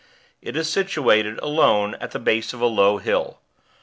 It 0.41 0.55
is 0.55 0.67
situated, 0.67 1.37
alone, 1.41 1.93
at 2.01 2.09
the 2.09 2.17
base 2.17 2.53
of 2.53 2.59
a 2.61 2.65
low 2.65 2.97
hill. 2.97 3.37